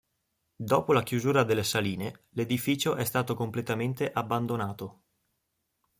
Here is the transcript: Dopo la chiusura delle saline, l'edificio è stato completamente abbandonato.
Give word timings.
Dopo 0.55 0.93
la 0.93 1.03
chiusura 1.03 1.43
delle 1.43 1.63
saline, 1.63 2.23
l'edificio 2.29 2.95
è 2.95 3.03
stato 3.03 3.35
completamente 3.35 4.11
abbandonato. 4.11 5.03